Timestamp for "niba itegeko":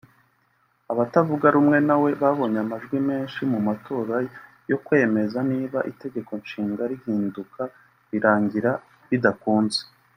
5.51-6.31